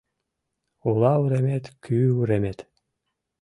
[0.87, 2.59] Ола уремет— кӱ уремет